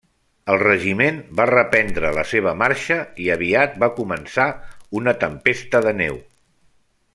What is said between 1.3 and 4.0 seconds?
va reprendre la seva marxa i aviat va